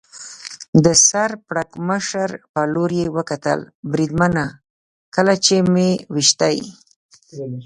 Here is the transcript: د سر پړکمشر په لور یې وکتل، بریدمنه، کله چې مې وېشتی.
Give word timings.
د 0.83 0.85
سر 1.07 1.31
پړکمشر 1.47 2.29
په 2.53 2.61
لور 2.73 2.91
یې 2.99 3.05
وکتل، 3.17 3.59
بریدمنه، 3.91 4.45
کله 5.15 5.33
چې 5.45 5.55
مې 5.73 5.89
وېشتی. 6.13 6.57